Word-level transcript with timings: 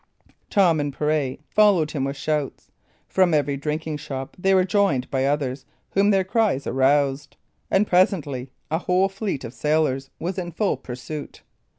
Tom 0.49 0.79
and 0.79 0.91
Pirret 0.91 1.41
followed 1.47 1.91
him 1.91 2.05
with 2.05 2.17
shouts; 2.17 2.71
from 3.07 3.35
every 3.35 3.55
drinking 3.55 3.97
shop 3.97 4.35
they 4.39 4.55
were 4.55 4.63
joined 4.63 5.07
by 5.11 5.25
others 5.25 5.63
whom 5.91 6.09
their 6.09 6.23
cries 6.23 6.65
aroused; 6.65 7.37
and 7.69 7.85
presently 7.85 8.49
a 8.71 8.79
whole 8.79 9.09
fleet 9.09 9.43
of 9.43 9.53
sailors 9.53 10.09
was 10.17 10.39
in 10.39 10.51
full 10.53 10.75
pursuit. 10.75 11.43